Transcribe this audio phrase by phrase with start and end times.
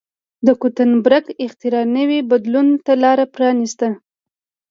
[0.45, 3.87] د ګوتنبرګ اختراع نوي بدلون ته لار پرانېسته.